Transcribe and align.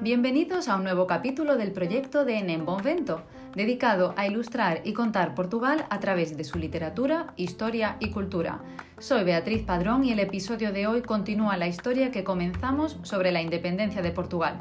Bienvenidos 0.00 0.68
a 0.68 0.76
un 0.76 0.84
nuevo 0.84 1.08
capítulo 1.08 1.56
del 1.56 1.72
proyecto 1.72 2.24
de 2.24 2.38
En 2.38 2.64
Bonvento, 2.64 3.22
dedicado 3.56 4.14
a 4.16 4.28
ilustrar 4.28 4.82
y 4.84 4.92
contar 4.92 5.34
Portugal 5.34 5.86
a 5.90 5.98
través 5.98 6.36
de 6.36 6.44
su 6.44 6.60
literatura, 6.60 7.34
historia 7.36 7.96
y 7.98 8.10
cultura. 8.10 8.62
Soy 9.00 9.24
Beatriz 9.24 9.64
Padrón 9.64 10.04
y 10.04 10.12
el 10.12 10.20
episodio 10.20 10.72
de 10.72 10.86
hoy 10.86 11.02
continúa 11.02 11.56
la 11.56 11.66
historia 11.66 12.12
que 12.12 12.22
comenzamos 12.22 13.00
sobre 13.02 13.32
la 13.32 13.42
independencia 13.42 14.02
de 14.02 14.12
Portugal. 14.12 14.60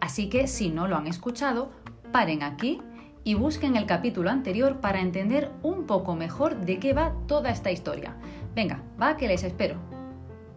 Así 0.00 0.30
que 0.30 0.46
si 0.46 0.70
no 0.70 0.88
lo 0.88 0.96
han 0.96 1.06
escuchado, 1.06 1.72
paren 2.10 2.42
aquí 2.42 2.80
y 3.24 3.34
busquen 3.34 3.76
el 3.76 3.86
capítulo 3.86 4.30
anterior 4.30 4.80
para 4.80 5.00
entender 5.00 5.50
un 5.62 5.86
poco 5.86 6.16
mejor 6.16 6.56
de 6.56 6.78
qué 6.78 6.92
va 6.92 7.14
toda 7.26 7.50
esta 7.50 7.70
historia. 7.70 8.16
Venga, 8.54 8.82
va 9.00 9.16
que 9.16 9.28
les 9.28 9.44
espero. 9.44 9.76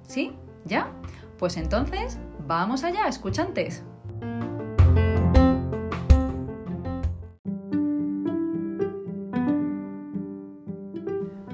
¿Sí? 0.03 0.33
¿Ya? 0.65 0.91
Pues 1.37 1.57
entonces, 1.57 2.17
vamos 2.45 2.83
allá, 2.83 3.07
escuchantes. 3.07 3.83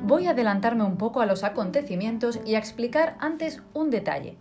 Voy 0.04 0.28
a 0.28 0.32
adelantarme 0.32 0.84
un 0.84 0.98
poco 0.98 1.22
a 1.22 1.26
los 1.26 1.44
acontecimientos 1.44 2.42
y 2.46 2.56
a 2.56 2.60
explicar 2.60 3.16
antes 3.20 3.62
un 3.74 3.90
detalle. 3.90 4.38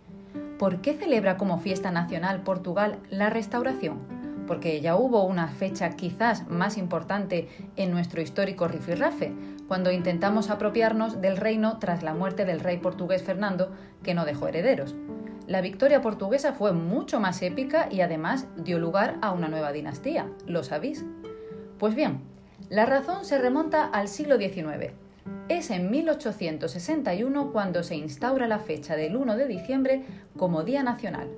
¿Por 0.59 0.81
qué 0.81 0.93
celebra 0.93 1.37
como 1.37 1.59
fiesta 1.59 1.91
nacional 1.91 2.43
Portugal 2.43 2.99
la 3.09 3.29
restauración? 3.29 3.99
Porque 4.47 4.81
ya 4.81 4.95
hubo 4.95 5.23
una 5.23 5.47
fecha 5.47 5.91
quizás 5.91 6.47
más 6.49 6.77
importante 6.77 7.47
en 7.77 7.89
nuestro 7.91 8.21
histórico 8.21 8.67
rifirrafe, 8.67 9.33
cuando 9.71 9.93
intentamos 9.93 10.49
apropiarnos 10.49 11.21
del 11.21 11.37
reino 11.37 11.79
tras 11.79 12.03
la 12.03 12.13
muerte 12.13 12.43
del 12.43 12.59
rey 12.59 12.79
portugués 12.79 13.23
Fernando, 13.23 13.71
que 14.03 14.13
no 14.13 14.25
dejó 14.25 14.49
herederos. 14.49 14.95
La 15.47 15.61
victoria 15.61 16.01
portuguesa 16.01 16.51
fue 16.51 16.73
mucho 16.73 17.21
más 17.21 17.41
épica 17.41 17.87
y 17.89 18.01
además 18.01 18.47
dio 18.57 18.79
lugar 18.79 19.17
a 19.21 19.31
una 19.31 19.47
nueva 19.47 19.71
dinastía, 19.71 20.29
¿lo 20.45 20.65
sabéis? 20.65 21.05
Pues 21.79 21.95
bien, 21.95 22.19
la 22.67 22.85
razón 22.85 23.23
se 23.23 23.37
remonta 23.37 23.85
al 23.85 24.09
siglo 24.09 24.37
XIX, 24.37 24.91
es 25.47 25.71
en 25.71 25.89
1861 25.89 27.53
cuando 27.53 27.81
se 27.83 27.95
instaura 27.95 28.49
la 28.49 28.59
fecha 28.59 28.97
del 28.97 29.15
1 29.15 29.37
de 29.37 29.47
diciembre 29.47 30.03
como 30.35 30.63
Día 30.63 30.83
Nacional. 30.83 31.29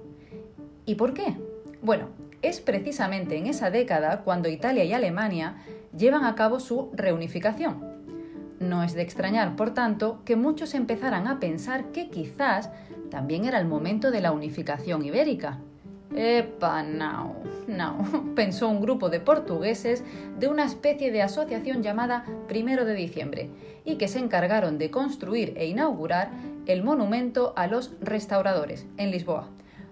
¿Y 0.87 0.95
por 0.95 1.13
qué? 1.13 1.37
Bueno, 1.83 2.07
es 2.41 2.61
precisamente 2.61 3.37
en 3.37 3.45
esa 3.45 3.69
década 3.69 4.23
cuando 4.23 4.49
Italia 4.49 4.85
y 4.85 4.93
Alemania 4.93 5.57
llevan 5.95 6.25
a 6.25 6.33
cabo 6.33 6.59
su 6.59 6.89
reunificación. 6.95 7.92
No 8.69 8.81
es 8.81 8.93
de 8.93 9.01
extrañar, 9.01 9.57
por 9.57 9.73
tanto, 9.73 10.21
que 10.23 10.37
muchos 10.37 10.73
empezaran 10.73 11.27
a 11.27 11.39
pensar 11.39 11.91
que 11.91 12.09
quizás 12.09 12.69
también 13.11 13.43
era 13.43 13.59
el 13.59 13.67
momento 13.67 14.09
de 14.09 14.21
la 14.21 14.31
unificación 14.31 15.03
ibérica. 15.03 15.59
Epa, 16.15 16.81
no, 16.81 17.35
no, 17.67 18.33
pensó 18.35 18.69
un 18.69 18.79
grupo 18.79 19.09
de 19.09 19.19
portugueses 19.19 20.03
de 20.39 20.47
una 20.47 20.63
especie 20.63 21.11
de 21.11 21.21
asociación 21.21 21.83
llamada 21.83 22.23
Primero 22.47 22.85
de 22.85 22.93
Diciembre 22.93 23.49
y 23.83 23.95
que 23.95 24.07
se 24.07 24.19
encargaron 24.19 24.77
de 24.77 24.91
construir 24.91 25.53
e 25.57 25.67
inaugurar 25.67 26.31
el 26.65 26.83
monumento 26.83 27.53
a 27.57 27.67
los 27.67 27.91
restauradores 27.99 28.85
en 28.97 29.11
Lisboa. 29.11 29.49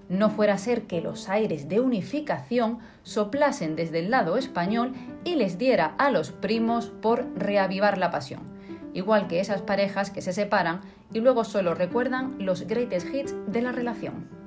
No 0.08 0.30
fuera 0.30 0.54
a 0.54 0.58
ser 0.58 0.84
que 0.84 1.02
los 1.02 1.28
aires 1.28 1.68
de 1.68 1.80
unificación 1.80 2.80
soplasen 3.04 3.76
desde 3.76 4.00
el 4.00 4.12
lado 4.12 4.38
español 4.38 4.94
y 5.26 5.36
les 5.36 5.58
diera 5.58 5.96
a 5.98 6.10
los 6.10 6.32
primos 6.32 6.88
por 6.88 7.26
reavivar 7.36 7.98
la 7.98 8.12
pasión, 8.12 8.42
igual 8.94 9.28
que 9.28 9.40
esas 9.40 9.62
parejas 9.62 10.12
que 10.12 10.22
se 10.22 10.34
separan 10.34 10.82
y 11.14 11.20
luego 11.20 11.44
solo 11.44 11.74
recuerdan 11.74 12.36
los 12.40 12.68
greatest 12.68 13.14
hits 13.14 13.36
de 13.48 13.62
la 13.62 13.72
relación. 13.72 14.42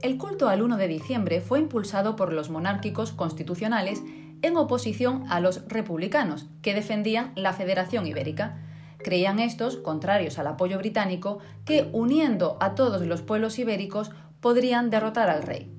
El 0.00 0.16
culto 0.16 0.48
al 0.48 0.62
1 0.62 0.76
de 0.76 0.88
diciembre 0.88 1.40
fue 1.40 1.58
impulsado 1.58 2.16
por 2.16 2.32
los 2.32 2.50
monárquicos 2.50 3.12
constitucionales 3.12 4.02
en 4.42 4.56
oposición 4.56 5.24
a 5.28 5.40
los 5.40 5.66
republicanos, 5.68 6.46
que 6.62 6.72
defendían 6.72 7.32
la 7.34 7.52
Federación 7.52 8.06
Ibérica. 8.06 8.56
Creían 8.98 9.38
estos, 9.38 9.76
contrarios 9.76 10.38
al 10.38 10.46
apoyo 10.46 10.78
británico, 10.78 11.40
que 11.64 11.90
uniendo 11.92 12.56
a 12.60 12.74
todos 12.74 13.02
los 13.02 13.22
pueblos 13.22 13.58
ibéricos 13.58 14.10
podrían 14.40 14.90
derrotar 14.90 15.30
al 15.30 15.42
rey. 15.42 15.72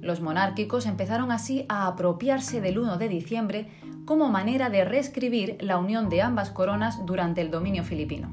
Los 0.00 0.20
monárquicos 0.20 0.86
empezaron 0.86 1.32
así 1.32 1.66
a 1.68 1.86
apropiarse 1.86 2.60
del 2.60 2.78
1 2.78 2.98
de 2.98 3.08
diciembre 3.08 3.68
como 4.04 4.28
manera 4.28 4.70
de 4.70 4.84
reescribir 4.84 5.58
la 5.60 5.78
unión 5.78 6.08
de 6.08 6.22
ambas 6.22 6.50
coronas 6.50 7.04
durante 7.04 7.40
el 7.40 7.50
dominio 7.50 7.84
filipino. 7.84 8.32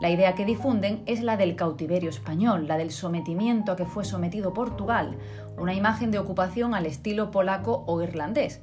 La 0.00 0.10
idea 0.10 0.34
que 0.34 0.44
difunden 0.44 1.02
es 1.06 1.22
la 1.22 1.36
del 1.36 1.56
cautiverio 1.56 2.10
español, 2.10 2.68
la 2.68 2.76
del 2.76 2.90
sometimiento 2.90 3.72
a 3.72 3.76
que 3.76 3.86
fue 3.86 4.04
sometido 4.04 4.52
Portugal, 4.52 5.16
una 5.56 5.74
imagen 5.74 6.10
de 6.10 6.18
ocupación 6.18 6.74
al 6.74 6.86
estilo 6.86 7.30
polaco 7.30 7.84
o 7.86 8.02
irlandés. 8.02 8.60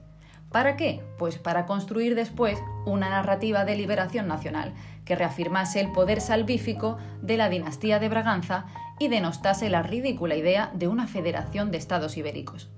¿Para 0.52 0.76
qué? 0.76 1.02
Pues 1.18 1.40
para 1.40 1.66
construir 1.66 2.14
después 2.14 2.60
una 2.86 3.10
narrativa 3.10 3.66
de 3.66 3.76
liberación 3.76 4.28
nacional 4.28 4.76
que 5.04 5.16
reafirmase 5.16 5.82
el 5.82 5.92
poder 5.92 6.22
salvífico 6.22 7.00
de 7.24 7.38
la 7.38 7.50
dinastía 7.50 7.98
de 7.98 8.10
Braganza 8.10 8.68
y 9.04 9.10
denostase 9.10 9.70
la 9.70 9.84
ridícula 9.84 10.36
idea 10.36 10.72
de 10.74 10.88
una 10.88 11.08
federación 11.08 11.72
de 11.72 11.78
estados 11.78 12.16
ibéricos. 12.16 12.70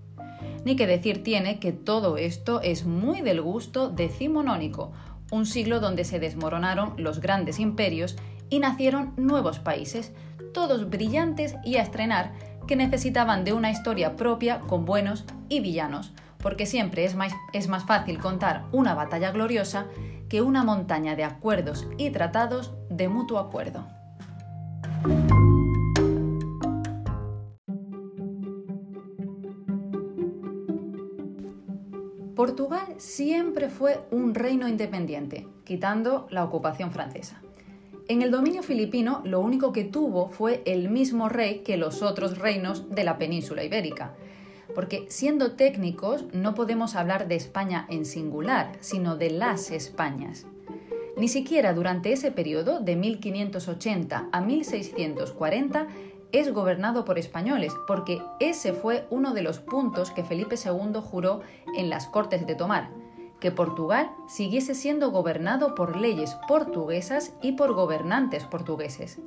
Ni 0.63 0.75
que 0.75 0.87
decir 0.87 1.23
tiene 1.23 1.59
que 1.59 1.71
todo 1.71 2.17
esto 2.17 2.61
es 2.61 2.85
muy 2.85 3.21
del 3.21 3.41
gusto 3.41 3.89
decimonónico, 3.89 4.91
un 5.31 5.45
siglo 5.45 5.79
donde 5.79 6.03
se 6.03 6.19
desmoronaron 6.19 6.93
los 6.97 7.19
grandes 7.19 7.59
imperios 7.59 8.15
y 8.49 8.57
nacieron 8.57 9.13
nuevos 9.17 9.59
países, 9.59 10.13
todos 10.51 10.89
brillantes 10.89 11.55
y 11.63 11.75
a 11.75 11.83
estrenar, 11.83 12.33
que 12.65 12.75
necesitaban 12.75 13.43
de 13.43 13.53
una 13.53 13.69
historia 13.69 14.15
propia 14.15 14.61
con 14.61 14.85
buenos 14.85 15.25
y 15.47 15.59
villanos, 15.59 16.11
porque 16.39 16.65
siempre 16.65 17.05
es 17.05 17.15
más, 17.15 17.33
es 17.53 17.67
más 17.67 17.85
fácil 17.85 18.17
contar 18.17 18.65
una 18.71 18.95
batalla 18.95 19.29
gloriosa 19.29 19.85
que 20.27 20.41
una 20.41 20.63
montaña 20.63 21.15
de 21.15 21.23
acuerdos 21.23 21.87
y 21.99 22.09
tratados 22.09 22.73
de 22.89 23.09
mutuo 23.09 23.37
acuerdo. 23.37 23.85
Portugal 32.45 32.93
siempre 32.99 33.69
fue 33.69 34.01
un 34.11 34.35
reino 34.35 34.67
independiente, 34.67 35.47
quitando 35.63 36.27
la 36.29 36.43
ocupación 36.43 36.91
francesa. 36.91 37.41
En 38.07 38.21
el 38.21 38.29
dominio 38.29 38.61
filipino 38.61 39.23
lo 39.25 39.39
único 39.39 39.73
que 39.73 39.83
tuvo 39.83 40.27
fue 40.27 40.61
el 40.67 40.89
mismo 40.89 41.27
rey 41.27 41.63
que 41.65 41.75
los 41.75 42.03
otros 42.03 42.37
reinos 42.37 42.87
de 42.91 43.03
la 43.03 43.17
península 43.17 43.63
ibérica, 43.63 44.13
porque 44.75 45.07
siendo 45.09 45.53
técnicos 45.53 46.25
no 46.33 46.53
podemos 46.53 46.95
hablar 46.95 47.27
de 47.27 47.33
España 47.33 47.87
en 47.89 48.05
singular, 48.05 48.73
sino 48.79 49.17
de 49.17 49.31
las 49.31 49.71
Españas. 49.71 50.45
Ni 51.17 51.29
siquiera 51.29 51.73
durante 51.73 52.13
ese 52.13 52.29
periodo, 52.31 52.79
de 52.79 52.95
1580 52.95 54.29
a 54.31 54.41
1640, 54.41 55.87
es 56.31 56.51
gobernado 56.53 57.05
por 57.05 57.17
españoles, 57.17 57.73
porque 57.87 58.21
ese 58.39 58.73
fue 58.73 59.07
uno 59.09 59.33
de 59.33 59.41
los 59.41 59.59
puntos 59.59 60.11
que 60.11 60.23
Felipe 60.23 60.55
II 60.55 61.01
juró 61.01 61.41
en 61.77 61.89
las 61.89 62.07
Cortes 62.07 62.45
de 62.45 62.55
Tomar, 62.55 62.89
que 63.39 63.51
Portugal 63.51 64.09
siguiese 64.27 64.75
siendo 64.75 65.11
gobernado 65.11 65.75
por 65.75 65.95
leyes 65.95 66.35
portuguesas 66.47 67.33
y 67.41 67.53
por 67.53 67.73
gobernantes 67.73 68.45
portugueses. 68.45 69.19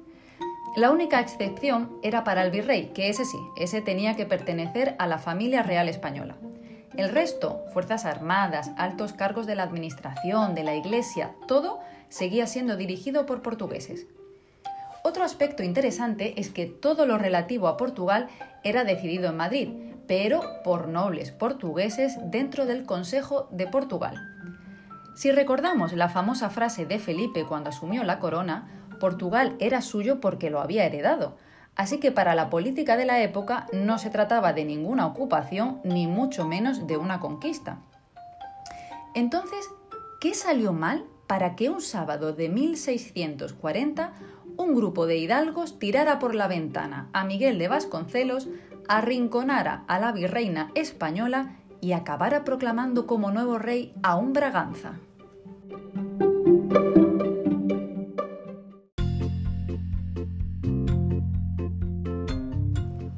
La 0.77 0.91
única 0.91 1.21
excepción 1.21 1.99
era 2.03 2.25
para 2.25 2.43
el 2.45 2.51
virrey, 2.51 2.93
que 2.95 3.09
ese 3.09 3.25
sí, 3.25 3.39
ese 3.57 3.81
tenía 3.81 4.17
que 4.17 4.27
pertenecer 4.27 4.95
a 4.99 5.07
la 5.07 5.19
familia 5.19 5.63
real 5.63 5.89
española. 5.89 6.37
El 6.97 7.11
resto, 7.11 7.65
fuerzas 7.73 8.05
armadas, 8.05 8.73
altos 8.77 9.13
cargos 9.13 9.47
de 9.47 9.55
la 9.55 9.63
administración, 9.63 10.55
de 10.55 10.65
la 10.65 10.75
iglesia, 10.75 11.35
todo 11.47 11.81
seguía 12.09 12.47
siendo 12.47 12.77
dirigido 12.77 13.25
por 13.25 13.43
portugueses. 13.43 14.07
Otro 15.03 15.25
aspecto 15.25 15.63
interesante 15.63 16.41
es 16.41 16.51
que 16.51 16.67
todo 16.67 17.07
lo 17.07 17.19
relativo 17.19 17.69
a 17.69 17.77
Portugal 17.77 18.29
era 18.65 18.85
decidido 18.85 19.29
en 19.31 19.37
Madrid, 19.37 19.69
pero 20.07 20.63
por 20.65 20.89
nobles 20.89 21.31
portugueses 21.31 22.19
dentro 22.31 22.67
del 22.67 22.85
Consejo 22.85 23.49
de 23.53 23.67
Portugal. 23.67 24.17
Si 25.15 25.31
recordamos 25.31 25.93
la 25.93 26.09
famosa 26.09 26.51
frase 26.51 26.87
de 26.87 26.99
Felipe 26.99 27.45
cuando 27.45 27.71
asumió 27.71 28.05
la 28.05 28.19
corona, 28.19 28.87
Portugal 28.99 29.57
era 29.59 29.83
suyo 29.83 30.21
porque 30.21 30.51
lo 30.51 30.61
había 30.61 30.85
heredado, 30.85 31.37
así 31.77 31.99
que 31.99 32.11
para 32.11 32.35
la 32.35 32.51
política 32.51 32.97
de 32.97 33.05
la 33.05 33.21
época 33.21 33.67
no 33.73 33.99
se 33.99 34.11
trataba 34.11 34.53
de 34.53 34.65
ninguna 34.65 35.07
ocupación 35.07 35.81
ni 35.85 36.07
mucho 36.07 36.47
menos 36.47 36.87
de 36.87 36.97
una 36.97 37.21
conquista. 37.21 37.79
Entonces, 39.15 39.69
¿qué 40.21 40.35
salió 40.35 40.73
mal 40.73 41.05
para 41.27 41.57
que 41.57 41.69
un 41.69 41.81
sábado 41.81 42.33
de 42.33 42.49
1640 42.49 44.13
un 44.59 44.75
grupo 44.75 45.07
de 45.07 45.17
hidalgos 45.17 45.79
tirara 45.79 46.19
por 46.19 46.35
la 46.35 46.49
ventana 46.49 47.09
a 47.13 47.25
Miguel 47.25 47.59
de 47.59 47.69
Vasconcelos 47.69 48.49
arrinconara 48.89 49.85
a 49.87 49.99
la 50.01 50.13
virreina 50.13 50.71
española 50.75 51.57
y 51.81 51.93
acabara 51.93 52.45
proclamando 52.45 53.07
como 53.07 53.31
nuevo 53.31 53.59
rey 53.59 53.95
a 54.03 54.17
un 54.17 54.33
Braganza. 54.33 54.95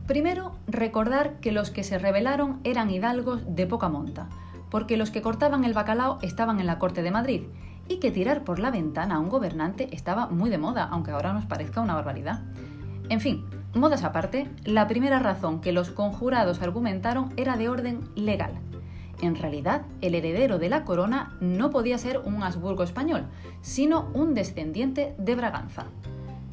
Primero, 0.06 0.52
recordar 0.66 1.40
que 1.40 1.52
los 1.52 1.70
que 1.70 1.84
se 1.84 1.98
rebelaron 1.98 2.60
eran 2.64 2.90
hidalgos 2.90 3.42
de 3.54 3.66
poca 3.66 3.88
monta, 3.88 4.28
porque 4.68 4.98
los 4.98 5.10
que 5.10 5.22
cortaban 5.22 5.64
el 5.64 5.72
bacalao 5.72 6.18
estaban 6.20 6.60
en 6.60 6.66
la 6.66 6.78
corte 6.78 7.02
de 7.02 7.10
Madrid 7.10 7.42
y 7.90 7.96
que 7.96 8.12
tirar 8.12 8.44
por 8.44 8.60
la 8.60 8.70
ventana 8.70 9.16
a 9.16 9.18
un 9.18 9.28
gobernante 9.28 9.88
estaba 9.90 10.28
muy 10.28 10.48
de 10.48 10.58
moda, 10.58 10.88
aunque 10.92 11.10
ahora 11.10 11.32
nos 11.32 11.46
parezca 11.46 11.80
una 11.80 11.96
barbaridad. 11.96 12.44
En 13.08 13.20
fin, 13.20 13.44
modas 13.74 14.04
aparte, 14.04 14.48
la 14.64 14.86
primera 14.86 15.18
razón 15.18 15.60
que 15.60 15.72
los 15.72 15.90
conjurados 15.90 16.62
argumentaron 16.62 17.34
era 17.36 17.56
de 17.56 17.68
orden 17.68 18.08
legal. 18.14 18.60
En 19.20 19.34
realidad, 19.34 19.82
el 20.02 20.14
heredero 20.14 20.60
de 20.60 20.68
la 20.68 20.84
corona 20.84 21.36
no 21.40 21.70
podía 21.70 21.98
ser 21.98 22.18
un 22.18 22.44
Habsburgo 22.44 22.84
español, 22.84 23.26
sino 23.60 24.08
un 24.14 24.34
descendiente 24.34 25.16
de 25.18 25.34
Braganza. 25.34 25.86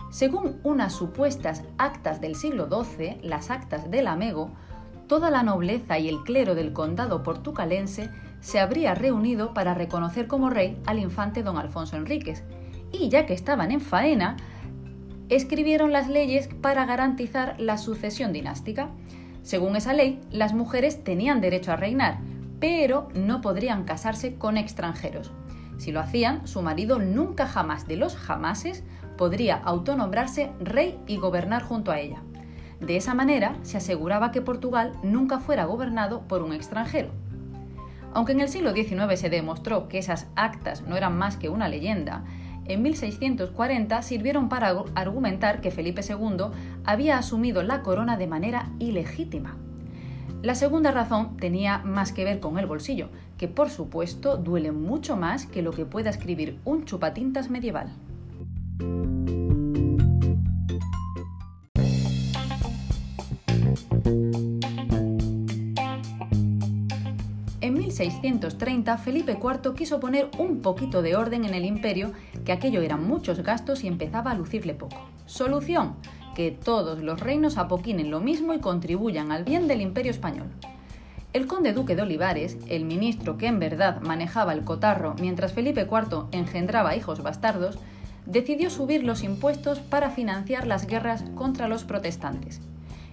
Según 0.09 0.59
unas 0.63 0.93
supuestas 0.93 1.63
actas 1.77 2.19
del 2.19 2.35
siglo 2.35 2.67
XII, 2.67 3.19
las 3.21 3.51
actas 3.51 3.91
del 3.91 4.07
Amego, 4.07 4.49
toda 5.07 5.29
la 5.29 5.43
nobleza 5.43 5.99
y 5.99 6.09
el 6.09 6.23
clero 6.23 6.55
del 6.55 6.73
condado 6.73 7.21
portucalense 7.21 8.09
se 8.47 8.61
habría 8.61 8.95
reunido 8.95 9.53
para 9.53 9.73
reconocer 9.73 10.27
como 10.27 10.49
rey 10.49 10.77
al 10.85 10.99
infante 10.99 11.43
don 11.43 11.57
Alfonso 11.57 11.97
Enríquez, 11.97 12.45
y 12.93 13.09
ya 13.09 13.25
que 13.25 13.33
estaban 13.33 13.71
en 13.71 13.81
faena, 13.81 14.37
escribieron 15.27 15.91
las 15.91 16.07
leyes 16.07 16.47
para 16.61 16.85
garantizar 16.85 17.59
la 17.59 17.77
sucesión 17.77 18.31
dinástica. 18.31 18.87
Según 19.43 19.75
esa 19.75 19.91
ley, 19.91 20.21
las 20.31 20.53
mujeres 20.53 21.03
tenían 21.03 21.41
derecho 21.41 21.73
a 21.73 21.75
reinar, 21.75 22.19
pero 22.61 23.09
no 23.13 23.41
podrían 23.41 23.83
casarse 23.83 24.35
con 24.35 24.55
extranjeros. 24.55 25.33
Si 25.77 25.91
lo 25.91 25.99
hacían, 25.99 26.47
su 26.47 26.61
marido 26.61 26.99
nunca 26.99 27.47
jamás 27.47 27.85
de 27.85 27.97
los 27.97 28.15
jamases 28.15 28.85
podría 29.17 29.57
autonombrarse 29.57 30.51
rey 30.61 30.97
y 31.05 31.17
gobernar 31.17 31.63
junto 31.63 31.91
a 31.91 31.99
ella. 31.99 32.23
De 32.79 32.95
esa 32.95 33.13
manera 33.13 33.57
se 33.63 33.75
aseguraba 33.75 34.31
que 34.31 34.41
Portugal 34.41 34.93
nunca 35.03 35.39
fuera 35.39 35.65
gobernado 35.65 36.21
por 36.29 36.43
un 36.43 36.53
extranjero. 36.53 37.26
Aunque 38.13 38.31
en 38.31 38.41
el 38.41 38.49
siglo 38.49 38.73
XIX 38.73 39.19
se 39.19 39.29
demostró 39.29 39.87
que 39.87 39.97
esas 39.97 40.27
actas 40.35 40.81
no 40.81 40.95
eran 40.95 41.17
más 41.17 41.37
que 41.37 41.49
una 41.49 41.67
leyenda, 41.67 42.23
en 42.65 42.81
1640 42.81 44.01
sirvieron 44.01 44.49
para 44.49 44.75
argumentar 44.95 45.61
que 45.61 45.71
Felipe 45.71 46.01
II 46.07 46.47
había 46.83 47.17
asumido 47.17 47.63
la 47.63 47.81
corona 47.81 48.17
de 48.17 48.27
manera 48.27 48.71
ilegítima. 48.79 49.55
La 50.41 50.53
segunda 50.53 50.91
razón 50.91 51.37
tenía 51.37 51.79
más 51.79 52.11
que 52.11 52.23
ver 52.23 52.39
con 52.39 52.59
el 52.59 52.65
bolsillo, 52.65 53.09
que 53.37 53.47
por 53.47 53.69
supuesto 53.69 54.37
duele 54.37 54.71
mucho 54.71 55.15
más 55.15 55.45
que 55.45 55.61
lo 55.61 55.71
que 55.71 55.85
pueda 55.85 56.09
escribir 56.09 56.59
un 56.65 56.85
chupatintas 56.85 57.49
medieval. 57.49 57.91
1630 68.05 68.97
Felipe 68.97 69.39
IV 69.41 69.73
quiso 69.73 69.99
poner 69.99 70.29
un 70.37 70.61
poquito 70.61 71.01
de 71.01 71.15
orden 71.15 71.45
en 71.45 71.53
el 71.53 71.65
imperio, 71.65 72.11
que 72.45 72.51
aquello 72.51 72.81
eran 72.81 73.07
muchos 73.07 73.41
gastos 73.41 73.83
y 73.83 73.87
empezaba 73.87 74.31
a 74.31 74.35
lucirle 74.35 74.75
poco. 74.75 75.09
Solución, 75.25 75.95
que 76.35 76.51
todos 76.51 77.01
los 77.01 77.19
reinos 77.19 77.57
apoquinen 77.57 78.11
lo 78.11 78.19
mismo 78.19 78.53
y 78.53 78.59
contribuyan 78.59 79.31
al 79.31 79.43
bien 79.43 79.67
del 79.67 79.81
imperio 79.81 80.11
español. 80.11 80.47
El 81.33 81.47
conde 81.47 81.73
duque 81.73 81.95
de 81.95 82.03
Olivares, 82.03 82.57
el 82.67 82.85
ministro 82.85 83.37
que 83.37 83.47
en 83.47 83.59
verdad 83.59 84.01
manejaba 84.01 84.53
el 84.53 84.63
cotarro 84.63 85.15
mientras 85.19 85.53
Felipe 85.53 85.87
IV 85.89 86.27
engendraba 86.31 86.95
hijos 86.95 87.21
bastardos, 87.21 87.79
decidió 88.25 88.69
subir 88.69 89.03
los 89.03 89.23
impuestos 89.23 89.79
para 89.79 90.09
financiar 90.09 90.67
las 90.67 90.85
guerras 90.85 91.23
contra 91.35 91.67
los 91.67 91.83
protestantes. 91.83 92.61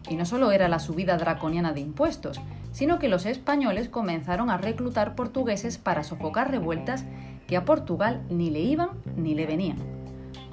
Y 0.08 0.16
no 0.16 0.26
solo 0.26 0.52
era 0.52 0.68
la 0.68 0.78
subida 0.78 1.16
draconiana 1.16 1.72
de 1.72 1.80
impuestos, 1.80 2.40
sino 2.74 2.98
que 2.98 3.08
los 3.08 3.24
españoles 3.24 3.88
comenzaron 3.88 4.50
a 4.50 4.58
reclutar 4.58 5.14
portugueses 5.14 5.78
para 5.78 6.02
sofocar 6.02 6.50
revueltas 6.50 7.04
que 7.46 7.56
a 7.56 7.64
Portugal 7.64 8.22
ni 8.30 8.50
le 8.50 8.60
iban 8.60 8.90
ni 9.16 9.36
le 9.36 9.46
venían. 9.46 9.78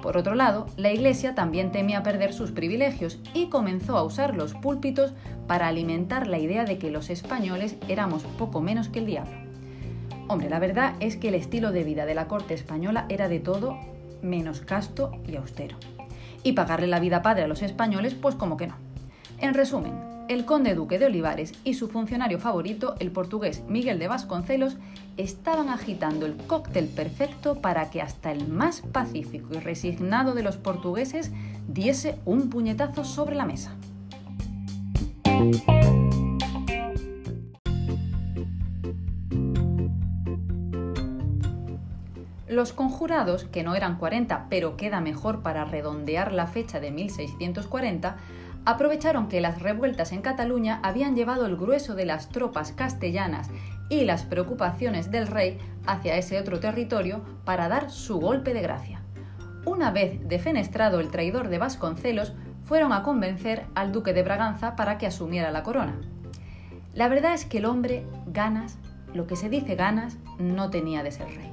Por 0.00 0.16
otro 0.16 0.36
lado, 0.36 0.66
la 0.76 0.92
Iglesia 0.92 1.34
también 1.34 1.72
temía 1.72 2.04
perder 2.04 2.32
sus 2.32 2.52
privilegios 2.52 3.18
y 3.34 3.48
comenzó 3.48 3.96
a 3.98 4.04
usar 4.04 4.36
los 4.36 4.54
púlpitos 4.54 5.12
para 5.48 5.66
alimentar 5.66 6.28
la 6.28 6.38
idea 6.38 6.64
de 6.64 6.78
que 6.78 6.92
los 6.92 7.10
españoles 7.10 7.74
éramos 7.88 8.22
poco 8.38 8.60
menos 8.60 8.88
que 8.88 9.00
el 9.00 9.06
diablo. 9.06 9.34
Hombre, 10.28 10.48
la 10.48 10.60
verdad 10.60 10.94
es 11.00 11.16
que 11.16 11.28
el 11.28 11.34
estilo 11.34 11.72
de 11.72 11.82
vida 11.82 12.06
de 12.06 12.14
la 12.14 12.28
corte 12.28 12.54
española 12.54 13.04
era 13.08 13.28
de 13.28 13.40
todo 13.40 13.78
menos 14.22 14.60
casto 14.60 15.10
y 15.26 15.34
austero. 15.34 15.76
Y 16.44 16.52
pagarle 16.52 16.86
la 16.86 17.00
vida 17.00 17.20
padre 17.20 17.42
a 17.42 17.48
los 17.48 17.62
españoles, 17.62 18.14
pues 18.14 18.36
como 18.36 18.56
que 18.56 18.68
no. 18.68 18.76
En 19.38 19.54
resumen, 19.54 20.11
el 20.28 20.44
conde 20.44 20.74
duque 20.74 20.98
de 20.98 21.06
Olivares 21.06 21.52
y 21.64 21.74
su 21.74 21.88
funcionario 21.88 22.38
favorito, 22.38 22.94
el 22.98 23.10
portugués 23.10 23.62
Miguel 23.68 23.98
de 23.98 24.08
Vasconcelos, 24.08 24.76
estaban 25.16 25.68
agitando 25.68 26.26
el 26.26 26.36
cóctel 26.36 26.88
perfecto 26.88 27.60
para 27.60 27.90
que 27.90 28.00
hasta 28.00 28.32
el 28.32 28.48
más 28.48 28.80
pacífico 28.80 29.48
y 29.54 29.58
resignado 29.58 30.34
de 30.34 30.42
los 30.42 30.56
portugueses 30.56 31.30
diese 31.68 32.18
un 32.24 32.50
puñetazo 32.50 33.04
sobre 33.04 33.34
la 33.34 33.44
mesa. 33.44 33.76
Los 42.52 42.74
conjurados, 42.74 43.44
que 43.44 43.62
no 43.62 43.74
eran 43.74 43.96
40, 43.96 44.46
pero 44.50 44.76
queda 44.76 45.00
mejor 45.00 45.40
para 45.40 45.64
redondear 45.64 46.32
la 46.32 46.46
fecha 46.46 46.80
de 46.80 46.90
1640, 46.90 48.18
aprovecharon 48.64 49.28
que 49.28 49.40
las 49.40 49.60
revueltas 49.60 50.12
en 50.12 50.22
Cataluña 50.22 50.80
habían 50.82 51.16
llevado 51.16 51.46
el 51.46 51.56
grueso 51.56 51.94
de 51.94 52.06
las 52.06 52.28
tropas 52.28 52.72
castellanas 52.72 53.50
y 53.88 54.04
las 54.04 54.22
preocupaciones 54.22 55.10
del 55.10 55.26
rey 55.26 55.58
hacia 55.86 56.16
ese 56.16 56.38
otro 56.38 56.60
territorio 56.60 57.22
para 57.44 57.68
dar 57.68 57.90
su 57.90 58.18
golpe 58.18 58.54
de 58.54 58.62
gracia. 58.62 59.02
Una 59.64 59.90
vez 59.90 60.26
defenestrado 60.28 61.00
el 61.00 61.10
traidor 61.10 61.48
de 61.48 61.58
Vasconcelos, 61.58 62.32
fueron 62.64 62.92
a 62.92 63.02
convencer 63.02 63.66
al 63.74 63.92
duque 63.92 64.12
de 64.12 64.22
Braganza 64.22 64.76
para 64.76 64.98
que 64.98 65.06
asumiera 65.06 65.50
la 65.50 65.62
corona. 65.62 66.00
La 66.94 67.08
verdad 67.08 67.34
es 67.34 67.44
que 67.44 67.58
el 67.58 67.64
hombre 67.64 68.06
ganas, 68.26 68.78
lo 69.14 69.26
que 69.26 69.36
se 69.36 69.48
dice 69.48 69.74
ganas, 69.74 70.16
no 70.38 70.70
tenía 70.70 71.02
de 71.02 71.10
ser 71.10 71.28
rey. 71.28 71.52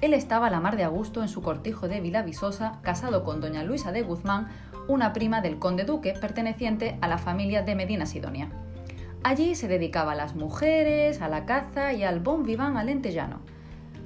Él 0.00 0.14
estaba 0.14 0.46
a 0.46 0.50
la 0.50 0.60
mar 0.60 0.76
de 0.76 0.84
Augusto 0.84 1.22
en 1.22 1.28
su 1.28 1.42
cortijo 1.42 1.88
de 1.88 2.00
Visosa, 2.00 2.78
casado 2.82 3.24
con 3.24 3.40
doña 3.40 3.64
Luisa 3.64 3.90
de 3.90 4.02
Guzmán, 4.02 4.48
una 4.88 5.12
prima 5.12 5.40
del 5.40 5.58
conde 5.58 5.84
duque 5.84 6.14
perteneciente 6.14 6.98
a 7.00 7.08
la 7.08 7.18
familia 7.18 7.62
de 7.62 7.74
Medina 7.74 8.06
Sidonia. 8.06 8.48
Allí 9.22 9.54
se 9.54 9.68
dedicaba 9.68 10.12
a 10.12 10.16
las 10.16 10.34
mujeres, 10.34 11.20
a 11.20 11.28
la 11.28 11.44
caza 11.44 11.92
y 11.92 12.02
al 12.02 12.20
bon 12.20 12.44
vivant 12.44 12.76
alentellano. 12.76 13.40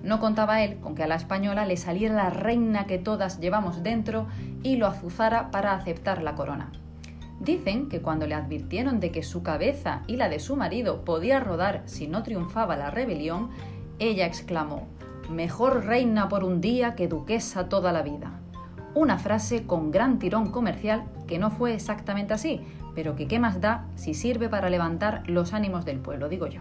No 0.03 0.19
contaba 0.19 0.63
él 0.63 0.81
con 0.81 0.97
que 0.97 1.05
a 1.05 1.07
la 1.07 1.15
española 1.15 1.65
le 1.65 1.77
saliera 1.77 2.15
la 2.15 2.31
reina 2.31 2.87
que 2.87 2.99
todas 2.99 3.39
llevamos 3.39 3.83
dentro 3.85 4.27
y 4.65 4.77
lo 4.77 4.89
azuzara 4.89 5.51
para 5.53 5.75
aceptar 5.75 6.23
la 6.23 6.35
corona. 6.35 6.73
Dicen 7.39 7.89
que 7.89 8.01
cuando 8.01 8.27
le 8.27 8.35
advirtieron 8.35 8.99
de 8.99 9.13
que 9.13 9.23
su 9.23 9.43
cabeza 9.43 10.03
y 10.07 10.17
la 10.17 10.29
de 10.29 10.41
su 10.41 10.57
marido 10.57 11.05
podía 11.05 11.41
rodar 11.41 11.83
si 11.87 12.09
no 12.09 12.23
triunfaba 12.23 12.77
la 12.77 12.91
rebelión, 12.91 13.51
ella 13.99 14.27
exclamó 14.27 14.89
Mejor 15.31 15.85
reina 15.87 16.29
por 16.29 16.43
un 16.43 16.61
día 16.61 16.95
que 16.95 17.09
duquesa 17.09 17.69
toda 17.69 17.93
la 17.93 18.03
vida. 18.03 18.41
Una 18.95 19.17
frase 19.17 19.67
con 19.67 19.91
gran 19.91 20.19
tirón 20.19 20.51
comercial 20.51 21.05
que 21.27 21.39
no 21.39 21.51
fue 21.51 21.73
exactamente 21.73 22.35
así, 22.35 22.61
pero 22.95 23.17
que 23.17 23.27
qué 23.27 23.39
más 23.39 23.61
da 23.61 23.87
si 23.97 24.13
sirve 24.13 24.51
para 24.51 24.69
levantar 24.69 25.23
los 25.27 25.55
ánimos 25.55 25.87
del 25.87 25.99
pueblo, 25.99 26.29
digo 26.29 26.47
yo. 26.47 26.61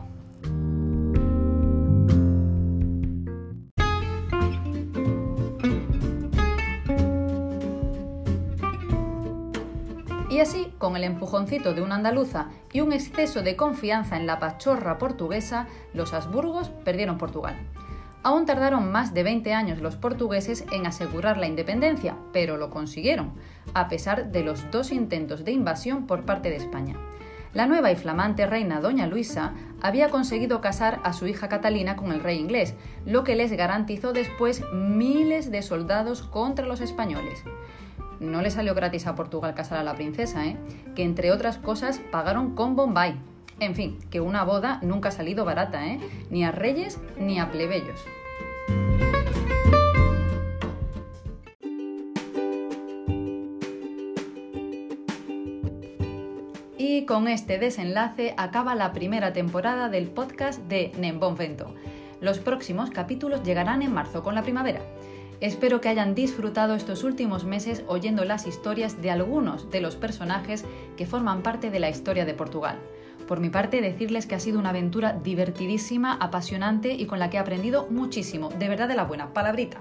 Y 10.30 10.40
así, 10.40 10.74
con 10.78 10.96
el 10.96 11.04
empujoncito 11.04 11.74
de 11.74 11.82
una 11.82 11.96
andaluza 11.96 12.48
y 12.72 12.80
un 12.80 12.94
exceso 12.94 13.42
de 13.42 13.58
confianza 13.58 14.16
en 14.16 14.26
la 14.26 14.40
pachorra 14.40 14.98
portuguesa, 14.98 15.68
los 15.94 16.14
Habsburgos 16.14 16.70
perdieron 16.70 17.18
Portugal. 17.18 17.58
Aún 18.24 18.46
tardaron 18.46 18.92
más 18.92 19.16
de 19.16 19.24
20 19.24 19.54
años 19.54 19.82
los 19.82 19.96
portugueses 19.96 20.66
en 20.72 20.86
asegurar 20.86 21.38
la 21.38 21.48
independencia, 21.48 22.16
pero 22.32 22.58
lo 22.58 22.70
consiguieron, 22.70 23.34
a 23.74 23.88
pesar 23.88 24.32
de 24.32 24.44
los 24.44 24.70
dos 24.70 24.92
intentos 24.92 25.44
de 25.44 25.54
invasión 25.54 26.06
por 26.06 26.24
parte 26.24 26.50
de 26.50 26.58
España. 26.58 26.98
La 27.54 27.66
nueva 27.66 27.92
y 27.92 27.96
flamante 27.96 28.46
reina 28.46 28.80
Doña 28.80 29.08
Luisa 29.08 29.54
había 29.82 30.10
conseguido 30.10 30.62
casar 30.62 31.02
a 31.04 31.14
su 31.14 31.28
hija 31.28 31.50
Catalina 31.50 31.96
con 31.96 32.12
el 32.12 32.22
rey 32.22 32.38
inglés, 32.38 32.76
lo 33.06 33.24
que 33.24 33.36
les 33.36 33.52
garantizó 33.52 34.14
después 34.14 34.64
miles 34.72 35.52
de 35.52 35.62
soldados 35.64 36.22
contra 36.22 36.66
los 36.66 36.80
españoles. 36.80 37.44
no 38.20 38.44
le 38.44 38.52
salió 38.52 38.76
gratis 38.76 39.08
a 39.08 39.16
Portugal 39.16 39.56
casar 39.56 39.80
a 39.80 39.84
la 39.84 39.96
princesa, 39.96 40.46
¿eh? 40.46 40.56
que 40.96 41.04
entre 41.04 41.32
otras 41.32 41.58
cosas 41.58 42.00
pagaron 42.12 42.54
con 42.54 42.76
Bombay. 42.76 43.31
En 43.62 43.76
fin, 43.76 44.00
que 44.10 44.20
una 44.20 44.44
boda 44.44 44.80
nunca 44.82 45.10
ha 45.10 45.12
salido 45.12 45.46
barata, 45.46 45.86
¿eh? 45.86 46.00
ni 46.32 46.44
a 46.44 46.52
reyes 46.52 47.00
ni 47.16 47.40
a 47.40 47.52
plebeyos. 47.52 48.04
Y 56.76 57.06
con 57.06 57.28
este 57.28 57.60
desenlace 57.60 58.34
acaba 58.36 58.74
la 58.74 58.94
primera 58.94 59.32
temporada 59.32 59.90
del 59.90 60.08
podcast 60.08 60.60
de 60.64 60.92
Nembonvento. 60.98 61.76
Los 62.20 62.40
próximos 62.40 62.90
capítulos 62.90 63.44
llegarán 63.44 63.84
en 63.84 63.94
marzo 63.94 64.24
con 64.24 64.34
la 64.34 64.42
primavera. 64.42 64.82
Espero 65.40 65.82
que 65.82 65.90
hayan 65.90 66.16
disfrutado 66.16 66.74
estos 66.74 67.04
últimos 67.04 67.46
meses 67.46 67.84
oyendo 67.88 68.26
las 68.26 68.48
historias 68.48 69.04
de 69.04 69.12
algunos 69.12 69.70
de 69.70 69.82
los 69.82 69.98
personajes 69.98 70.66
que 70.98 71.06
forman 71.06 71.44
parte 71.44 71.70
de 71.70 71.80
la 71.80 71.92
historia 71.92 72.26
de 72.26 72.34
Portugal. 72.34 72.80
Por 73.28 73.40
mi 73.40 73.50
parte, 73.50 73.82
decirles 73.82 74.26
que 74.26 74.36
ha 74.36 74.40
sido 74.40 74.60
una 74.60 74.70
aventura 74.70 75.14
divertidísima, 75.14 76.14
apasionante 76.14 76.94
y 76.94 77.06
con 77.06 77.20
la 77.20 77.30
que 77.30 77.38
he 77.38 77.40
aprendido 77.40 77.88
muchísimo, 77.90 78.50
de 78.50 78.68
verdad 78.68 78.88
de 78.88 78.96
la 78.96 79.06
buena, 79.06 79.34
palabrita. 79.34 79.80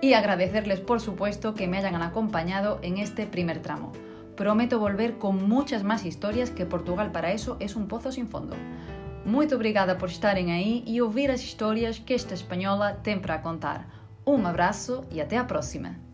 Y 0.00 0.14
agradecerles, 0.14 0.80
por 0.80 1.00
supuesto, 1.00 1.54
que 1.54 1.68
me 1.68 1.78
hayan 1.78 2.00
acompañado 2.02 2.78
en 2.82 2.98
este 2.98 3.26
primer 3.26 3.60
tramo. 3.60 3.92
Prometo 4.36 4.78
volver 4.78 5.18
con 5.18 5.48
muchas 5.48 5.84
más 5.84 6.06
historias 6.06 6.50
que 6.50 6.66
Portugal 6.66 7.12
para 7.12 7.32
eso 7.32 7.56
es 7.60 7.76
un 7.76 7.88
pozo 7.88 8.10
sin 8.10 8.28
fondo. 8.28 8.56
Muito 9.24 9.54
obrigada 9.54 9.98
por 9.98 10.08
estarem 10.08 10.50
aí 10.50 10.82
e 10.86 11.02
ouvir 11.02 11.30
as 11.30 11.42
histórias 11.42 11.98
que 11.98 12.14
esta 12.14 12.34
espanhola 12.34 12.94
tem 13.02 13.20
para 13.20 13.42
contar. 13.42 13.86
Um 14.26 14.46
abraço 14.46 15.04
e 15.10 15.20
até 15.20 15.36
a 15.36 15.44
próxima! 15.44 16.09